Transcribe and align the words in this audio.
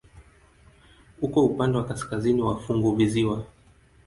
Uko 1.25 1.39
upande 1.45 1.75
wa 1.77 1.85
kaskazini 1.89 2.41
wa 2.41 2.55
funguvisiwa. 2.63 3.37